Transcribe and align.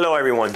Hello, 0.00 0.14
everyone. 0.14 0.54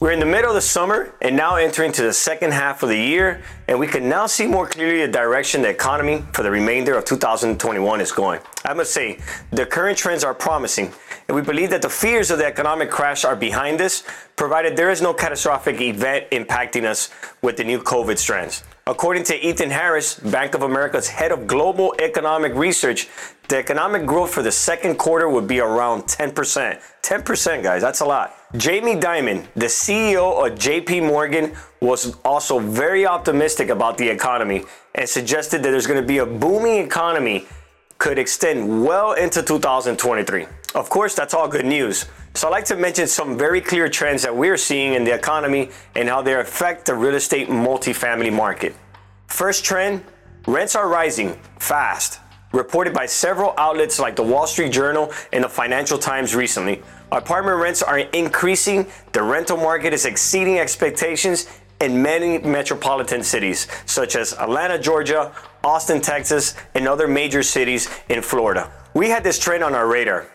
We're 0.00 0.12
in 0.12 0.18
the 0.18 0.24
middle 0.24 0.48
of 0.48 0.54
the 0.54 0.62
summer 0.62 1.12
and 1.20 1.36
now 1.36 1.56
entering 1.56 1.92
to 1.92 2.00
the 2.00 2.12
second 2.14 2.54
half 2.54 2.82
of 2.82 2.88
the 2.88 2.96
year, 2.96 3.42
and 3.68 3.78
we 3.78 3.86
can 3.86 4.08
now 4.08 4.24
see 4.24 4.46
more 4.46 4.66
clearly 4.66 5.04
the 5.04 5.12
direction 5.12 5.60
the 5.60 5.68
economy 5.68 6.24
for 6.32 6.42
the 6.42 6.50
remainder 6.50 6.96
of 6.96 7.04
2021 7.04 8.00
is 8.00 8.12
going. 8.12 8.40
I 8.64 8.74
must 8.74 8.92
say, 8.92 9.18
the 9.52 9.64
current 9.64 9.96
trends 9.96 10.24
are 10.24 10.34
promising, 10.34 10.92
and 11.28 11.34
we 11.36 11.42
believe 11.42 11.70
that 11.70 11.82
the 11.82 11.88
fears 11.88 12.30
of 12.30 12.38
the 12.38 12.46
economic 12.46 12.90
crash 12.90 13.24
are 13.24 13.36
behind 13.36 13.80
us, 13.80 14.02
provided 14.34 14.76
there 14.76 14.90
is 14.90 15.00
no 15.00 15.14
catastrophic 15.14 15.80
event 15.80 16.28
impacting 16.30 16.84
us 16.84 17.10
with 17.40 17.56
the 17.56 17.64
new 17.64 17.78
COVID 17.78 18.18
strands. 18.18 18.64
According 18.86 19.24
to 19.24 19.46
Ethan 19.46 19.70
Harris, 19.70 20.18
Bank 20.18 20.54
of 20.54 20.62
America's 20.62 21.08
head 21.08 21.30
of 21.30 21.46
global 21.46 21.94
economic 22.00 22.54
research, 22.54 23.08
the 23.48 23.58
economic 23.58 24.06
growth 24.06 24.32
for 24.32 24.42
the 24.42 24.50
second 24.50 24.96
quarter 24.96 25.28
would 25.28 25.46
be 25.46 25.60
around 25.60 26.02
10%. 26.04 26.80
10%, 27.02 27.62
guys, 27.62 27.82
that's 27.82 28.00
a 28.00 28.06
lot. 28.06 28.34
Jamie 28.56 28.96
Dimon, 28.96 29.46
the 29.54 29.66
CEO 29.66 30.46
of 30.46 30.58
JP 30.58 31.06
Morgan, 31.06 31.54
was 31.80 32.16
also 32.24 32.58
very 32.58 33.06
optimistic 33.06 33.68
about 33.68 33.98
the 33.98 34.08
economy 34.08 34.64
and 34.94 35.08
suggested 35.08 35.62
that 35.62 35.70
there's 35.70 35.86
going 35.86 36.00
to 36.00 36.06
be 36.06 36.18
a 36.18 36.26
booming 36.26 36.78
economy 36.84 37.46
could 37.98 38.18
extend 38.18 38.84
well 38.84 39.12
into 39.14 39.42
2023. 39.42 40.46
Of 40.74 40.88
course, 40.88 41.14
that's 41.14 41.34
all 41.34 41.48
good 41.48 41.66
news. 41.66 42.06
So 42.34 42.46
I'd 42.46 42.52
like 42.52 42.64
to 42.66 42.76
mention 42.76 43.08
some 43.08 43.36
very 43.36 43.60
clear 43.60 43.88
trends 43.88 44.22
that 44.22 44.34
we're 44.34 44.56
seeing 44.56 44.94
in 44.94 45.02
the 45.02 45.12
economy 45.12 45.70
and 45.96 46.08
how 46.08 46.22
they 46.22 46.34
affect 46.34 46.86
the 46.86 46.94
real 46.94 47.16
estate 47.16 47.48
multifamily 47.48 48.32
market. 48.32 48.76
First 49.26 49.64
trend, 49.64 50.04
rents 50.46 50.76
are 50.76 50.88
rising 50.88 51.40
fast, 51.58 52.20
reported 52.52 52.94
by 52.94 53.06
several 53.06 53.54
outlets 53.58 53.98
like 53.98 54.14
the 54.14 54.22
Wall 54.22 54.46
Street 54.46 54.70
Journal 54.70 55.12
and 55.32 55.42
the 55.42 55.48
Financial 55.48 55.98
Times 55.98 56.36
recently. 56.36 56.82
Apartment 57.10 57.60
rents 57.60 57.82
are 57.82 57.98
increasing, 57.98 58.86
the 59.12 59.22
rental 59.22 59.56
market 59.56 59.92
is 59.92 60.04
exceeding 60.04 60.58
expectations 60.58 61.48
in 61.80 62.02
many 62.02 62.38
metropolitan 62.38 63.22
cities, 63.22 63.68
such 63.86 64.16
as 64.16 64.32
Atlanta, 64.34 64.78
Georgia, 64.78 65.32
Austin, 65.62 66.00
Texas, 66.00 66.54
and 66.74 66.88
other 66.88 67.06
major 67.06 67.42
cities 67.42 67.88
in 68.08 68.22
Florida. 68.22 68.70
We 68.94 69.08
had 69.08 69.22
this 69.22 69.38
trend 69.38 69.62
on 69.62 69.74
our 69.74 69.86
radar. 69.86 70.26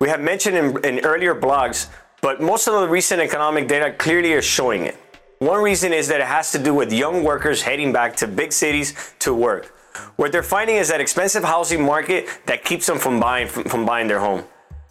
We 0.00 0.08
have 0.08 0.20
mentioned 0.20 0.56
in, 0.56 0.84
in 0.84 1.04
earlier 1.04 1.34
blogs, 1.34 1.88
but 2.20 2.40
most 2.40 2.66
of 2.66 2.80
the 2.80 2.88
recent 2.88 3.20
economic 3.20 3.68
data 3.68 3.92
clearly 3.92 4.32
is 4.32 4.44
showing 4.44 4.84
it. 4.84 4.96
One 5.38 5.62
reason 5.62 5.92
is 5.92 6.08
that 6.08 6.20
it 6.20 6.26
has 6.26 6.50
to 6.52 6.58
do 6.58 6.74
with 6.74 6.92
young 6.92 7.22
workers 7.22 7.62
heading 7.62 7.92
back 7.92 8.16
to 8.16 8.26
big 8.26 8.52
cities 8.52 9.14
to 9.20 9.32
work. 9.32 9.72
What 10.16 10.32
they're 10.32 10.42
finding 10.42 10.76
is 10.76 10.88
that 10.88 11.00
expensive 11.00 11.44
housing 11.44 11.82
market 11.82 12.28
that 12.46 12.64
keeps 12.64 12.86
them 12.86 12.98
from 12.98 13.20
buying 13.20 13.46
from, 13.46 13.64
from 13.64 13.86
buying 13.86 14.08
their 14.08 14.20
home. 14.20 14.44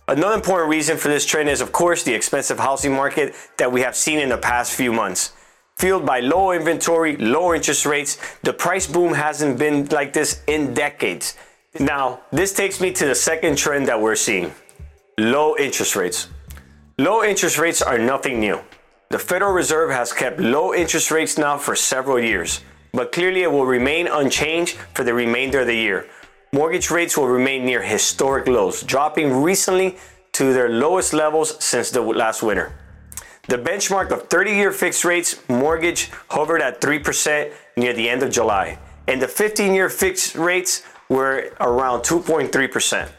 Another 0.07 0.35
important 0.35 0.69
reason 0.69 0.95
for 0.95 1.09
this 1.09 1.25
trend 1.25 1.49
is, 1.49 1.59
of 1.59 1.73
course, 1.73 2.03
the 2.03 2.13
expensive 2.13 2.59
housing 2.59 2.93
market 2.93 3.35
that 3.57 3.69
we 3.69 3.81
have 3.81 3.93
seen 3.95 4.19
in 4.19 4.29
the 4.29 4.37
past 4.37 4.73
few 4.73 4.93
months. 4.93 5.33
Fueled 5.77 6.07
by 6.07 6.21
low 6.21 6.53
inventory, 6.53 7.17
low 7.17 7.53
interest 7.53 7.85
rates, 7.85 8.17
the 8.41 8.51
price 8.51 8.87
boom 8.87 9.13
hasn't 9.13 9.59
been 9.59 9.85
like 9.89 10.11
this 10.11 10.41
in 10.47 10.73
decades. 10.73 11.35
Now, 11.79 12.21
this 12.31 12.51
takes 12.51 12.81
me 12.81 12.91
to 12.93 13.05
the 13.05 13.13
second 13.13 13.59
trend 13.59 13.87
that 13.87 14.01
we're 14.01 14.15
seeing 14.15 14.51
low 15.19 15.55
interest 15.55 15.95
rates. 15.95 16.29
Low 16.97 17.23
interest 17.23 17.59
rates 17.59 17.83
are 17.83 17.99
nothing 17.99 18.39
new. 18.39 18.59
The 19.09 19.19
Federal 19.19 19.53
Reserve 19.53 19.91
has 19.91 20.11
kept 20.11 20.39
low 20.39 20.73
interest 20.73 21.11
rates 21.11 21.37
now 21.37 21.59
for 21.59 21.75
several 21.75 22.19
years, 22.19 22.61
but 22.91 23.11
clearly 23.11 23.43
it 23.43 23.51
will 23.51 23.67
remain 23.67 24.07
unchanged 24.07 24.77
for 24.95 25.03
the 25.03 25.13
remainder 25.13 25.59
of 25.59 25.67
the 25.67 25.75
year. 25.75 26.07
Mortgage 26.51 26.89
rates 26.89 27.15
will 27.15 27.27
remain 27.27 27.65
near 27.65 27.83
historic 27.83 28.47
lows, 28.47 28.81
dropping 28.81 29.31
recently 29.43 29.97
to 30.31 30.53
their 30.53 30.69
lowest 30.69 31.13
levels 31.13 31.63
since 31.63 31.91
the 31.91 32.01
last 32.01 32.41
winter. 32.41 32.73
The 33.47 33.57
benchmark 33.57 34.11
of 34.11 34.27
30 34.27 34.51
year 34.51 34.71
fixed 34.73 35.05
rates 35.05 35.39
mortgage 35.47 36.11
hovered 36.29 36.61
at 36.61 36.81
3% 36.81 37.53
near 37.77 37.93
the 37.93 38.09
end 38.09 38.21
of 38.21 38.29
July, 38.29 38.77
and 39.07 39.21
the 39.21 39.27
15 39.27 39.73
year 39.73 39.89
fixed 39.89 40.35
rates 40.35 40.83
were 41.07 41.53
around 41.61 42.01
2.3%. 42.01 43.09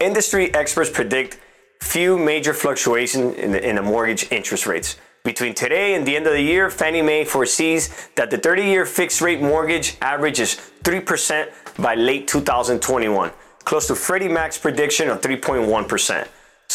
Industry 0.00 0.54
experts 0.54 0.88
predict 0.88 1.38
few 1.82 2.18
major 2.18 2.54
fluctuations 2.54 3.36
in 3.36 3.52
the, 3.52 3.68
in 3.68 3.76
the 3.76 3.82
mortgage 3.82 4.32
interest 4.32 4.66
rates. 4.66 4.96
Between 5.24 5.52
today 5.52 5.94
and 5.94 6.06
the 6.06 6.16
end 6.16 6.26
of 6.26 6.32
the 6.32 6.40
year, 6.40 6.70
Fannie 6.70 7.02
Mae 7.02 7.26
foresees 7.26 8.08
that 8.16 8.30
the 8.30 8.38
30 8.38 8.62
year 8.62 8.86
fixed 8.86 9.20
rate 9.20 9.42
mortgage 9.42 9.98
averages 10.00 10.54
3% 10.84 11.50
by 11.82 11.94
late 11.94 12.28
2021, 12.28 13.30
close 13.64 13.88
to 13.88 13.94
Freddie 13.94 14.28
Mac's 14.28 14.56
prediction 14.56 15.10
of 15.10 15.20
3.1%. 15.20 16.26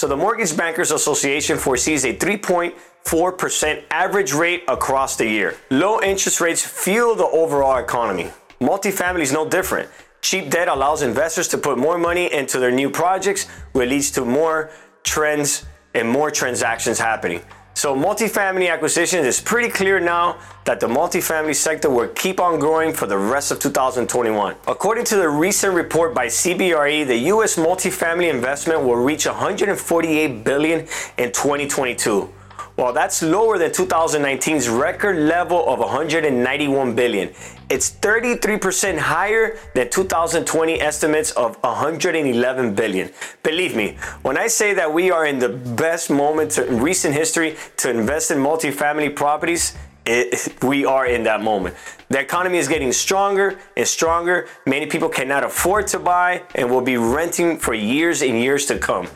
So 0.04 0.10
the 0.10 0.18
Mortgage 0.18 0.58
Bankers 0.58 0.92
Association 0.92 1.58
foresees 1.58 2.04
a 2.04 2.14
3.4% 2.14 3.84
average 3.90 4.34
rate 4.34 4.64
across 4.68 5.16
the 5.16 5.26
year. 5.26 5.56
Low 5.70 6.02
interest 6.02 6.42
rates 6.42 6.62
fuel 6.62 7.16
the 7.16 7.26
overall 7.28 7.82
economy. 7.82 8.30
Multifamily 8.60 9.22
is 9.22 9.32
no 9.32 9.48
different. 9.48 9.90
Cheap 10.20 10.50
debt 10.50 10.68
allows 10.68 11.04
investors 11.04 11.48
to 11.48 11.58
put 11.58 11.78
more 11.78 11.98
money 11.98 12.30
into 12.34 12.60
their 12.60 12.70
new 12.70 12.90
projects, 12.90 13.48
which 13.72 13.88
leads 13.88 14.12
to 14.12 14.26
more 14.26 14.72
trends 15.04 15.64
and 15.94 16.10
more 16.10 16.30
transactions 16.30 17.00
happening. 17.00 17.42
So 17.84 17.94
multifamily 17.94 18.72
acquisitions 18.72 19.28
is 19.28 19.42
pretty 19.42 19.68
clear 19.68 20.00
now 20.00 20.38
that 20.64 20.80
the 20.80 20.88
multifamily 20.88 21.54
sector 21.54 21.90
will 21.90 22.08
keep 22.08 22.40
on 22.40 22.58
growing 22.58 22.94
for 22.94 23.08
the 23.08 23.18
rest 23.18 23.52
of 23.52 23.60
2021. 23.60 24.56
According 24.70 25.04
to 25.04 25.18
the 25.18 25.28
recent 25.28 25.74
report 25.74 26.14
by 26.14 26.28
CBRE, 26.28 27.06
the 27.06 27.18
US 27.34 27.58
multifamily 27.58 28.34
investment 28.34 28.84
will 28.84 28.96
reach 28.96 29.26
148 29.26 30.46
billion 30.46 30.88
in 31.18 31.34
2022 31.34 32.30
while 32.76 32.92
that's 32.92 33.22
lower 33.22 33.58
than 33.58 33.70
2019's 33.72 34.68
record 34.68 35.18
level 35.18 35.68
of 35.68 35.80
191 35.80 36.96
billion, 36.96 37.30
it's 37.70 37.92
33% 37.92 38.98
higher 38.98 39.58
than 39.76 39.90
2020 39.90 40.82
estimates 40.82 41.32
of 41.32 41.56
111 41.64 42.74
billion. 42.74 43.12
Believe 43.44 43.76
me, 43.76 43.98
when 44.24 44.38
I 44.38 44.48
say 44.48 44.74
that 44.74 44.92
we 44.92 45.12
are 45.12 45.26
in 45.26 45.40
the 45.40 45.50
best 45.50 46.10
moment 46.10 46.58
in 46.58 46.80
recent 46.80 47.14
history 47.14 47.56
to 47.78 47.92
invest 47.92 48.32
in 48.32 48.40
multifamily 48.40 49.16
properties, 49.16 49.78
it, 50.06 50.54
we 50.64 50.84
are 50.86 51.06
in 51.06 51.24
that 51.24 51.42
moment. 51.42 51.76
The 52.10 52.20
economy 52.20 52.58
is 52.58 52.68
getting 52.68 52.92
stronger 52.92 53.60
and 53.78 53.88
stronger. 53.88 54.48
Many 54.66 54.88
people 54.88 55.10
cannot 55.10 55.44
afford 55.44 55.88
to 55.88 56.00
buy 56.00 56.44
and 56.56 56.70
will 56.70 56.82
be 56.82 56.98
renting 56.98 57.58
for 57.58 57.74
years 57.74 58.22
and 58.22 58.40
years 58.40 58.66
to 58.68 58.78
come. 58.78 59.08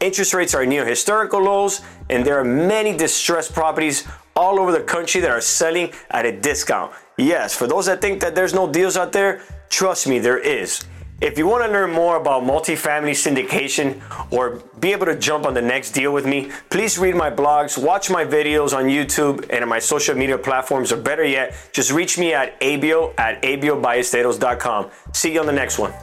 Interest 0.00 0.34
rates 0.34 0.54
are 0.54 0.66
near 0.66 0.84
historical 0.84 1.42
lows, 1.42 1.80
and 2.10 2.24
there 2.24 2.38
are 2.38 2.44
many 2.44 2.96
distressed 2.96 3.54
properties 3.54 4.06
all 4.34 4.60
over 4.60 4.70
the 4.70 4.82
country 4.82 5.20
that 5.22 5.30
are 5.30 5.40
selling 5.40 5.90
at 6.10 6.26
a 6.26 6.32
discount. 6.38 6.92
Yes, 7.16 7.54
for 7.54 7.66
those 7.66 7.86
that 7.86 8.02
think 8.02 8.20
that 8.20 8.34
there's 8.34 8.52
no 8.52 8.70
deals 8.70 8.96
out 8.96 9.12
there, 9.12 9.42
trust 9.70 10.06
me, 10.06 10.18
there 10.18 10.38
is. 10.38 10.84
If 11.22 11.38
you 11.38 11.46
want 11.46 11.64
to 11.64 11.72
learn 11.72 11.92
more 11.92 12.16
about 12.16 12.42
multifamily 12.42 13.12
syndication 13.12 14.02
or 14.30 14.62
be 14.80 14.92
able 14.92 15.06
to 15.06 15.16
jump 15.18 15.46
on 15.46 15.54
the 15.54 15.62
next 15.62 15.92
deal 15.92 16.12
with 16.12 16.26
me, 16.26 16.50
please 16.68 16.98
read 16.98 17.14
my 17.14 17.30
blogs, 17.30 17.82
watch 17.82 18.10
my 18.10 18.22
videos 18.22 18.76
on 18.76 18.84
YouTube 18.84 19.46
and 19.48 19.62
on 19.62 19.68
my 19.70 19.78
social 19.78 20.14
media 20.14 20.36
platforms, 20.36 20.92
or 20.92 20.98
better 20.98 21.24
yet, 21.24 21.54
just 21.72 21.90
reach 21.90 22.18
me 22.18 22.34
at 22.34 22.60
abio 22.60 23.18
at 23.18 23.40
abioballesteros.com. 23.40 24.90
See 25.14 25.32
you 25.32 25.40
on 25.40 25.46
the 25.46 25.52
next 25.52 25.78
one. 25.78 25.94